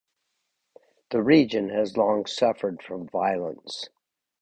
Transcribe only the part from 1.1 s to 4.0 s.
The region has long suffered from violence.